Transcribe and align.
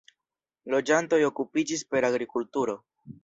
Loĝantoj 0.73 1.19
okupiĝis 1.27 1.85
per 1.93 2.09
agrikulturo. 2.09 2.79